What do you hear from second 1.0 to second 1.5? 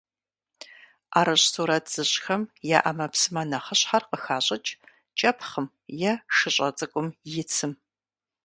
Ӏэрыщӏ